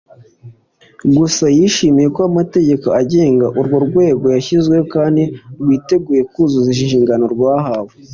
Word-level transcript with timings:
Gusa 1.17 1.45
yishimiye 1.57 2.07
ko 2.15 2.21
amategeko 2.29 2.87
agenga 3.01 3.47
urwo 3.59 3.77
rwego 3.87 4.25
yashyizweho 4.35 4.83
kandi 4.95 5.23
rwiteguye 5.61 6.21
kuzuza 6.31 6.67
inshingano 6.75 7.25
rwahawe 7.35 7.91